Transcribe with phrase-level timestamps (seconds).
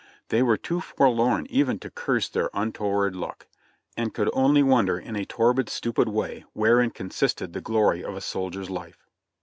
[0.29, 3.45] They were too forlorn even to curse their untoward luck;
[3.95, 8.21] and could only wonder in a torpid, stupid way, wherein consisted the glory of a
[8.21, 9.05] soldier's life.